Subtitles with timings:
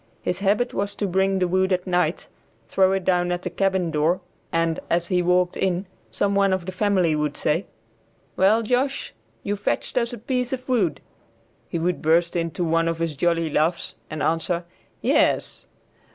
[0.23, 2.27] His habit was to bring the wood at night,
[2.67, 4.19] throw it down at the cabin door,
[4.51, 7.67] and, as he walked in, some one of the family would say,
[8.35, 11.01] "Well, Josh, you fetched us a piece of wood."
[11.69, 14.65] He would burst into one of his jolly laughs and answer,
[15.03, 15.67] "Yes."